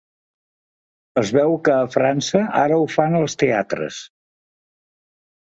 [1.23, 4.01] Es veu que a França ara ho fan als teatres.